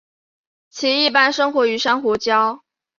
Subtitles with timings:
[0.71, 2.61] 其一般生活于珊瑚礁。